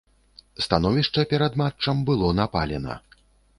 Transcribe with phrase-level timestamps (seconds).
[0.65, 3.01] Становішча перад матчам было напалена.